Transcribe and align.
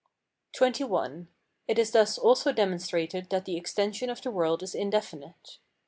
XXI. 0.55 1.27
It 1.67 1.77
is 1.77 1.91
thus 1.91 2.17
also 2.17 2.51
demonstrated 2.51 3.29
that 3.29 3.45
the 3.45 3.55
extension 3.55 4.09
of 4.09 4.19
the 4.23 4.31
world 4.31 4.63
is 4.63 4.73
indefinite. 4.73 5.59